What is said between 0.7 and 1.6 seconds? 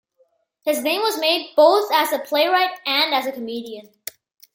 name was made,